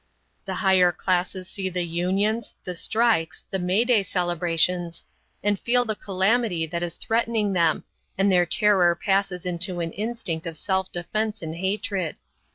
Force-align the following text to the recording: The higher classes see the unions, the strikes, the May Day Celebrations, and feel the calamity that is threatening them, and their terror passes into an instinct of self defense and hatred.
The 0.45 0.55
higher 0.55 0.91
classes 0.91 1.47
see 1.47 1.69
the 1.69 1.83
unions, 1.83 2.55
the 2.63 2.73
strikes, 2.73 3.45
the 3.51 3.59
May 3.59 3.85
Day 3.85 4.01
Celebrations, 4.01 5.03
and 5.43 5.59
feel 5.59 5.85
the 5.85 5.93
calamity 5.95 6.65
that 6.65 6.81
is 6.81 6.95
threatening 6.95 7.53
them, 7.53 7.83
and 8.17 8.31
their 8.31 8.47
terror 8.47 8.95
passes 8.95 9.45
into 9.45 9.79
an 9.79 9.91
instinct 9.91 10.47
of 10.47 10.57
self 10.57 10.91
defense 10.91 11.43
and 11.43 11.55
hatred. 11.55 12.15